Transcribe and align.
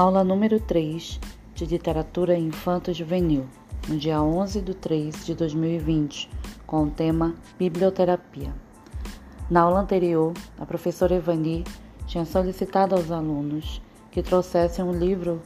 Aula 0.00 0.24
número 0.24 0.58
3 0.58 1.20
de 1.54 1.66
Literatura 1.66 2.34
Infanto-Juvenil, 2.34 3.44
no 3.86 3.98
dia 3.98 4.22
11 4.22 4.62
de 4.62 4.72
3 4.72 5.26
de 5.26 5.34
2020, 5.34 6.30
com 6.66 6.84
o 6.84 6.90
tema 6.90 7.34
Biblioterapia. 7.58 8.50
Na 9.50 9.60
aula 9.60 9.80
anterior, 9.80 10.32
a 10.58 10.64
professora 10.64 11.16
Evani 11.16 11.64
tinha 12.06 12.24
solicitado 12.24 12.94
aos 12.94 13.10
alunos 13.10 13.82
que 14.10 14.22
trouxessem 14.22 14.82
um 14.82 14.98
livro 14.98 15.42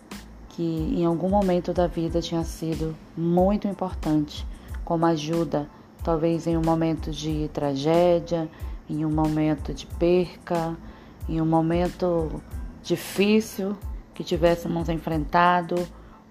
que 0.51 0.63
em 0.63 1.05
algum 1.05 1.31
momento 1.31 1.73
da 1.73 1.89
vida 1.89 2.21
tinha 2.21 2.45
sido 2.45 2.95
muito 3.17 3.67
importante, 3.67 4.47
como 4.85 5.05
ajuda, 5.05 5.69
talvez 6.05 6.47
em 6.47 6.57
um 6.57 6.63
momento 6.63 7.11
de 7.11 7.51
tragédia, 7.53 8.49
em 8.89 9.05
um 9.05 9.11
momento 9.11 9.75
de 9.75 9.85
perca, 9.85 10.77
em 11.29 11.41
um 11.41 11.45
momento 11.45 12.41
difícil 12.85 13.77
que 14.15 14.25
tivéssemos 14.25 14.89
enfrentado 14.89 15.75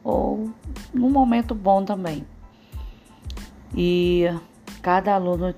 ou 0.03 0.49
num 0.93 1.09
momento 1.09 1.53
bom 1.53 1.83
também. 1.83 2.25
E 3.75 4.25
cada 4.81 5.15
aluno 5.15 5.53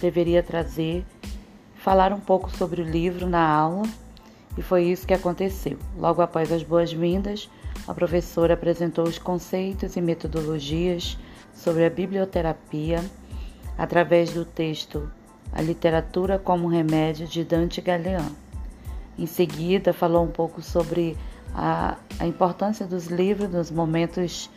deveria 0.00 0.42
trazer, 0.42 1.04
falar 1.76 2.12
um 2.12 2.20
pouco 2.20 2.50
sobre 2.50 2.82
o 2.82 2.84
livro 2.84 3.28
na 3.28 3.46
aula, 3.46 3.86
e 4.56 4.62
foi 4.62 4.84
isso 4.84 5.06
que 5.06 5.14
aconteceu. 5.14 5.78
Logo 5.96 6.22
após 6.22 6.50
as 6.52 6.62
boas-vindas, 6.62 7.48
a 7.86 7.94
professora 7.94 8.54
apresentou 8.54 9.04
os 9.04 9.18
conceitos 9.18 9.96
e 9.96 10.00
metodologias 10.00 11.18
sobre 11.54 11.84
a 11.84 11.90
biblioterapia 11.90 13.04
através 13.76 14.32
do 14.32 14.44
texto 14.44 15.10
A 15.52 15.62
Literatura 15.62 16.38
como 16.38 16.68
Remédio 16.68 17.26
de 17.26 17.44
Dante 17.44 17.80
Galeano. 17.80 18.36
Em 19.18 19.26
seguida, 19.26 19.92
falou 19.92 20.24
um 20.24 20.30
pouco 20.30 20.62
sobre 20.62 21.16
a, 21.54 21.96
a 22.18 22.26
importância 22.26 22.86
dos 22.86 23.06
livros 23.06 23.50
nos 23.50 23.70
momentos 23.70 24.50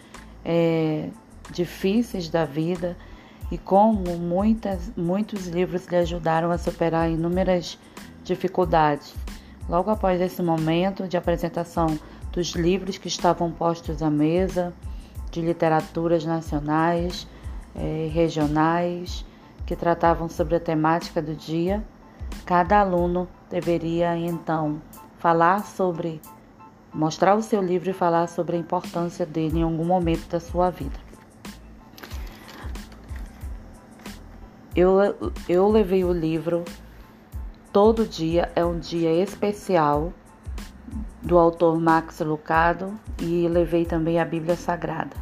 é, 0.44 1.10
difíceis 1.52 2.30
da 2.30 2.46
vida 2.46 2.98
e 3.52 3.58
como 3.58 4.18
muitas, 4.18 4.92
muitos 4.96 5.48
livros 5.48 5.86
lhe 5.88 5.98
ajudaram 5.98 6.52
a 6.52 6.58
superar 6.58 7.10
inúmeras 7.10 7.78
dificuldades. 8.24 9.14
Logo 9.68 9.92
após 9.92 10.22
esse 10.22 10.42
momento 10.42 11.08
de 11.08 11.18
apresentação 11.18 12.00
dos 12.32 12.52
livros 12.52 12.98
que 12.98 13.08
estavam 13.08 13.52
postos 13.52 14.02
à 14.02 14.10
mesa, 14.10 14.74
de 15.32 15.42
literaturas 15.42 16.26
nacionais, 16.26 17.28
eh, 17.76 18.10
regionais, 18.14 19.26
que 19.66 19.76
tratavam 19.76 20.28
sobre 20.30 20.56
a 20.56 20.60
temática 20.60 21.22
do 21.22 21.36
dia, 21.36 21.84
cada 22.46 22.80
aluno 22.80 23.28
deveria 23.50 24.18
então 24.18 24.82
falar 25.20 25.66
sobre 25.66 26.22
mostrar 26.94 27.36
o 27.36 27.42
seu 27.42 27.62
livro 27.62 27.90
e 27.90 27.94
falar 27.94 28.28
sobre 28.28 28.56
a 28.56 28.60
importância 28.60 29.26
dele 29.26 29.60
em 29.60 29.64
algum 29.64 29.86
momento 29.86 30.28
da 30.28 30.40
sua 30.40 30.70
vida. 30.70 31.00
Eu, 34.76 34.98
eu 35.50 35.68
levei 35.70 36.04
o 36.04 36.12
livro 36.12 36.64
Todo 37.72 38.06
Dia 38.06 38.52
é 38.54 38.66
um 38.66 38.80
Dia 38.80 39.12
Especial, 39.14 40.14
do 41.22 41.38
autor 41.38 41.80
Max 41.80 42.20
Lucado, 42.20 43.00
e 43.22 43.48
levei 43.48 43.86
também 43.86 44.20
a 44.20 44.26
Bíblia 44.26 44.58
Sagrada. 44.58 45.16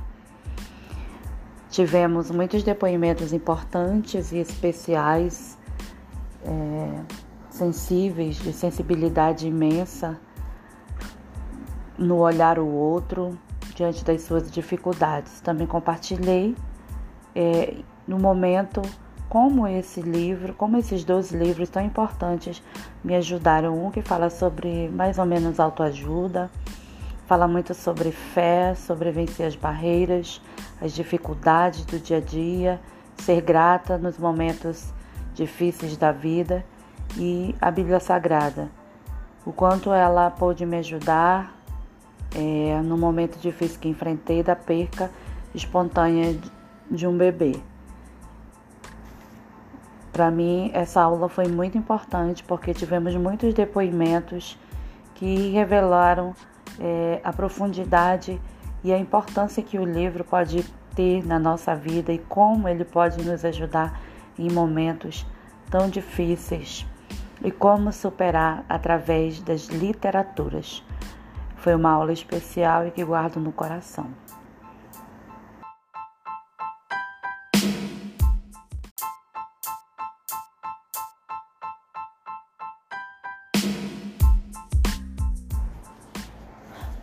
Tivemos 1.69 2.31
muitos 2.31 2.63
depoimentos 2.63 3.33
importantes 3.33 4.31
e 4.31 4.37
especiais, 4.37 5.57
é, 6.43 7.01
sensíveis, 7.51 8.37
de 8.37 8.51
sensibilidade 8.51 9.47
imensa 9.47 10.19
no 11.99 12.17
olhar 12.17 12.57
o 12.57 12.67
outro 12.67 13.37
diante 13.75 14.03
das 14.03 14.21
suas 14.21 14.49
dificuldades. 14.49 15.41
Também 15.41 15.67
compartilhei 15.67 16.55
é, 17.35 17.75
no 18.07 18.17
momento 18.17 18.81
como 19.27 19.67
esse 19.67 20.01
livro, 20.01 20.53
como 20.53 20.77
esses 20.77 21.03
dois 21.03 21.31
livros 21.31 21.69
tão 21.69 21.83
importantes 21.83 22.63
me 23.03 23.15
ajudaram. 23.15 23.85
Um 23.85 23.91
que 23.91 24.01
fala 24.01 24.29
sobre 24.29 24.89
mais 24.89 25.19
ou 25.19 25.25
menos 25.25 25.59
autoajuda, 25.59 26.49
fala 27.27 27.47
muito 27.47 27.75
sobre 27.75 28.11
fé, 28.11 28.73
sobre 28.73 29.11
vencer 29.11 29.45
as 29.45 29.55
barreiras, 29.55 30.41
as 30.81 30.93
dificuldades 30.93 31.85
do 31.85 31.99
dia 31.99 32.17
a 32.17 32.21
dia, 32.21 32.81
ser 33.17 33.41
grata 33.41 33.97
nos 33.97 34.17
momentos 34.17 34.91
difíceis 35.35 35.95
da 35.95 36.11
vida 36.11 36.65
e 37.17 37.53
a 37.61 37.69
Bíblia 37.69 37.99
Sagrada. 37.99 38.69
O 39.45 39.51
quanto 39.51 39.93
ela 39.93 40.31
pôde 40.31 40.65
me 40.65 40.77
ajudar 40.77 41.58
é, 42.35 42.81
no 42.81 42.97
momento 42.97 43.39
difícil 43.39 43.79
que 43.79 43.89
enfrentei 43.89 44.43
da 44.43 44.55
perca 44.55 45.11
espontânea 45.53 46.37
de 46.89 47.07
um 47.07 47.17
bebê. 47.17 47.59
Para 50.11 50.29
mim, 50.29 50.69
essa 50.73 51.01
aula 51.01 51.29
foi 51.29 51.47
muito 51.47 51.77
importante 51.77 52.43
porque 52.43 52.73
tivemos 52.73 53.15
muitos 53.15 53.53
depoimentos 53.53 54.57
que 55.15 55.49
revelaram 55.51 56.33
é, 56.79 57.21
a 57.23 57.31
profundidade 57.31 58.39
e 58.83 58.91
a 58.91 58.97
importância 58.97 59.63
que 59.63 59.77
o 59.77 59.85
livro 59.85 60.23
pode 60.23 60.63
ter 60.95 61.25
na 61.25 61.39
nossa 61.39 61.75
vida 61.75 62.11
e 62.11 62.17
como 62.17 62.67
ele 62.67 62.83
pode 62.83 63.23
nos 63.23 63.45
ajudar 63.45 64.01
em 64.37 64.51
momentos 64.51 65.25
tão 65.69 65.89
difíceis 65.89 66.85
e 67.43 67.51
como 67.51 67.91
superar 67.91 68.65
através 68.67 69.41
das 69.41 69.67
literaturas. 69.67 70.83
Foi 71.59 71.75
uma 71.75 71.91
aula 71.91 72.13
especial 72.13 72.87
e 72.87 72.91
que 72.91 73.03
guardo 73.03 73.37
no 73.37 73.51
coração. 73.51 74.07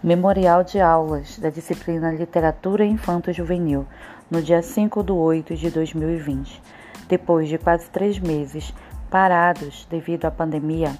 Memorial 0.02 0.64
de 0.64 0.80
aulas 0.80 1.38
da 1.38 1.50
disciplina 1.50 2.12
Literatura 2.12 2.84
Infanto-Juvenil, 2.84 3.86
no 4.30 4.40
dia 4.40 4.62
5 4.62 5.02
de 5.02 5.12
8 5.12 5.54
de 5.54 5.70
2020. 5.70 6.62
Depois 7.08 7.48
de 7.48 7.58
quase 7.58 7.90
três 7.90 8.18
meses 8.18 8.72
parados 9.10 9.86
devido 9.90 10.24
à 10.24 10.30
pandemia, 10.30 10.96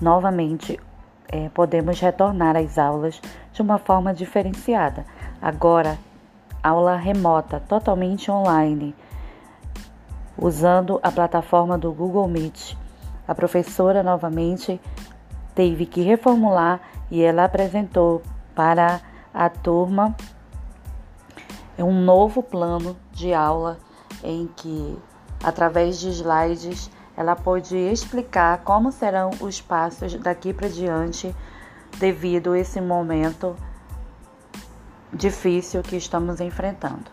novamente 0.00 0.78
é, 1.32 1.48
podemos 1.48 1.98
retornar 1.98 2.56
às 2.56 2.78
aulas 2.78 3.20
de 3.52 3.62
uma 3.62 3.78
forma 3.78 4.12
diferenciada. 4.12 5.06
Agora, 5.40 5.98
aula 6.62 6.94
remota, 6.94 7.58
totalmente 7.58 8.30
online, 8.30 8.94
usando 10.36 11.00
a 11.02 11.10
plataforma 11.10 11.78
do 11.78 11.90
Google 11.90 12.28
Meet. 12.28 12.76
A 13.26 13.34
professora 13.34 14.02
novamente 14.02 14.78
teve 15.54 15.86
que 15.86 16.02
reformular 16.02 16.80
e 17.10 17.22
ela 17.22 17.44
apresentou 17.44 18.22
para 18.54 19.00
a 19.32 19.48
turma 19.48 20.14
um 21.78 22.04
novo 22.04 22.42
plano 22.42 22.96
de 23.10 23.32
aula 23.32 23.78
em 24.22 24.46
que, 24.54 24.98
através 25.42 25.98
de 25.98 26.10
slides, 26.10 26.90
ela 27.16 27.36
pode 27.36 27.76
explicar 27.76 28.58
como 28.58 28.90
serão 28.90 29.30
os 29.40 29.60
passos 29.60 30.14
daqui 30.14 30.52
para 30.52 30.68
diante 30.68 31.34
devido 31.98 32.52
a 32.52 32.58
esse 32.58 32.80
momento 32.80 33.54
difícil 35.12 35.82
que 35.82 35.96
estamos 35.96 36.40
enfrentando. 36.40 37.04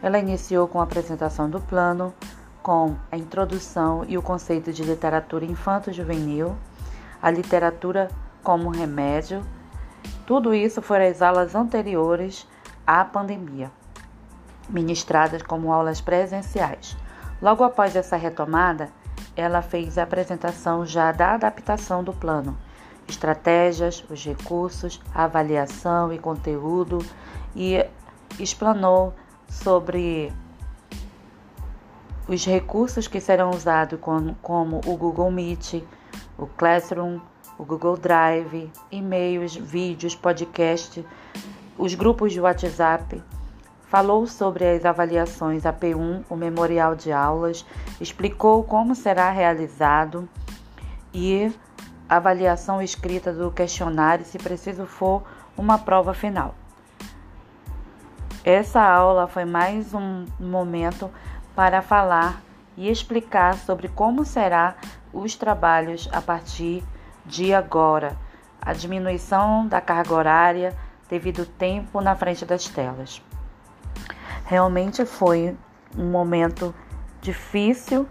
Ela 0.00 0.18
iniciou 0.18 0.68
com 0.68 0.80
a 0.80 0.84
apresentação 0.84 1.50
do 1.50 1.60
plano, 1.60 2.14
com 2.62 2.94
a 3.10 3.16
introdução 3.16 4.04
e 4.06 4.16
o 4.16 4.22
conceito 4.22 4.72
de 4.72 4.84
literatura 4.84 5.44
infanto-juvenil, 5.44 6.56
a 7.20 7.30
literatura 7.30 8.08
como 8.42 8.70
remédio. 8.70 9.42
Tudo 10.24 10.54
isso 10.54 10.80
foram 10.80 11.08
as 11.08 11.20
aulas 11.20 11.54
anteriores 11.54 12.46
à 12.86 13.04
pandemia, 13.04 13.72
ministradas 14.68 15.42
como 15.42 15.72
aulas 15.72 16.00
presenciais. 16.00 16.96
Logo 17.42 17.64
após 17.64 17.96
essa 17.96 18.16
retomada, 18.16 18.90
ela 19.38 19.62
fez 19.62 19.96
a 19.96 20.02
apresentação 20.02 20.84
já 20.84 21.12
da 21.12 21.34
adaptação 21.34 22.02
do 22.02 22.12
plano, 22.12 22.58
estratégias, 23.06 24.04
os 24.10 24.24
recursos, 24.24 25.00
a 25.14 25.24
avaliação 25.24 26.12
e 26.12 26.18
conteúdo. 26.18 26.98
E 27.54 27.86
explanou 28.40 29.14
sobre 29.48 30.32
os 32.26 32.44
recursos 32.44 33.06
que 33.06 33.20
serão 33.20 33.50
usados 33.50 33.98
como 34.42 34.80
o 34.84 34.96
Google 34.96 35.30
Meet, 35.30 35.84
o 36.36 36.46
Classroom, 36.46 37.20
o 37.56 37.64
Google 37.64 37.96
Drive, 37.96 38.72
e-mails, 38.90 39.54
vídeos, 39.54 40.16
podcast, 40.16 41.06
os 41.78 41.94
grupos 41.94 42.32
de 42.32 42.40
WhatsApp 42.40 43.22
Falou 43.88 44.26
sobre 44.26 44.70
as 44.70 44.84
avaliações 44.84 45.62
AP1, 45.62 46.22
o 46.28 46.36
memorial 46.36 46.94
de 46.94 47.10
aulas, 47.10 47.64
explicou 47.98 48.62
como 48.62 48.94
será 48.94 49.30
realizado 49.30 50.28
e 51.12 51.50
avaliação 52.06 52.82
escrita 52.82 53.32
do 53.32 53.50
questionário, 53.50 54.26
se 54.26 54.36
preciso 54.36 54.84
for 54.84 55.22
uma 55.56 55.78
prova 55.78 56.12
final. 56.12 56.54
Essa 58.44 58.82
aula 58.82 59.26
foi 59.26 59.46
mais 59.46 59.94
um 59.94 60.26
momento 60.38 61.10
para 61.56 61.80
falar 61.80 62.42
e 62.76 62.90
explicar 62.90 63.56
sobre 63.56 63.88
como 63.88 64.22
será 64.22 64.76
os 65.14 65.34
trabalhos 65.34 66.10
a 66.12 66.20
partir 66.20 66.84
de 67.24 67.54
agora, 67.54 68.18
a 68.60 68.74
diminuição 68.74 69.66
da 69.66 69.80
carga 69.80 70.14
horária 70.14 70.76
devido 71.08 71.40
ao 71.40 71.46
tempo 71.46 72.02
na 72.02 72.14
frente 72.14 72.44
das 72.44 72.68
telas. 72.68 73.22
Realmente 74.48 75.04
foi 75.04 75.54
um 75.94 76.10
momento 76.10 76.74
difícil, 77.20 78.08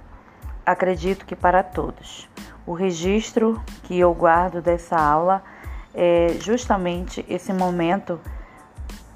acredito 0.63 1.25
que 1.25 1.35
para 1.35 1.63
todos. 1.63 2.29
O 2.63 2.73
registro 2.73 3.59
que 3.81 3.97
eu 3.97 4.13
guardo 4.13 4.61
dessa 4.61 4.95
aula 4.95 5.41
é 5.95 6.35
justamente 6.39 7.25
esse 7.27 7.51
momento 7.51 8.19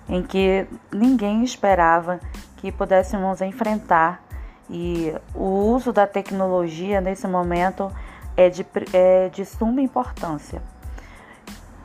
em 0.10 0.24
que 0.24 0.66
ninguém 0.92 1.44
esperava 1.44 2.20
que 2.58 2.72
pudéssemos 2.72 3.40
enfrentar 3.40 4.24
e 4.68 5.14
o 5.36 5.46
uso 5.46 5.94
da 5.94 6.08
tecnologia 6.08 7.00
nesse 7.02 7.28
momento 7.28 7.92
é 8.36 8.50
de, 8.50 8.66
é 8.94 9.30
de 9.30 9.46
suma 9.46 9.80
importância. 9.80 10.60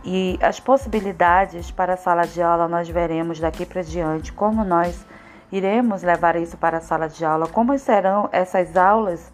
E 0.02 0.38
as 0.40 0.58
possibilidades 0.58 1.70
para 1.70 1.92
a 1.92 1.96
sala 1.98 2.26
de 2.26 2.40
aula 2.40 2.66
nós 2.66 2.88
veremos 2.88 3.38
daqui 3.38 3.66
para 3.66 3.82
diante, 3.82 4.32
como 4.32 4.64
nós 4.64 5.04
iremos 5.50 6.02
levar 6.02 6.36
isso 6.36 6.56
para 6.56 6.78
a 6.78 6.80
sala 6.80 7.08
de 7.08 7.24
aula, 7.24 7.46
como 7.46 7.78
serão 7.78 8.28
essas 8.32 8.76
aulas, 8.76 9.32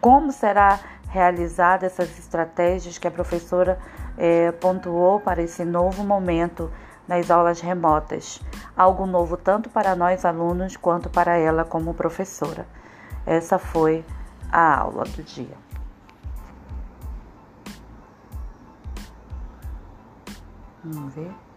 como 0.00 0.32
será 0.32 0.78
realizada 1.08 1.86
essas 1.86 2.18
estratégias 2.18 2.98
que 2.98 3.06
a 3.06 3.10
professora 3.10 3.78
é, 4.16 4.52
pontuou 4.52 5.20
para 5.20 5.42
esse 5.42 5.64
novo 5.64 6.04
momento 6.04 6.70
nas 7.06 7.30
aulas 7.30 7.60
remotas, 7.60 8.40
algo 8.76 9.04
novo 9.04 9.36
tanto 9.36 9.68
para 9.68 9.96
nós 9.96 10.24
alunos 10.24 10.76
quanto 10.76 11.10
para 11.10 11.36
ela 11.36 11.64
como 11.64 11.92
professora. 11.92 12.66
Essa 13.26 13.58
foi 13.58 14.04
a 14.50 14.78
aula 14.78 15.04
do 15.04 15.22
dia. 15.22 15.56
Vamos 20.84 21.14
ver. 21.14 21.49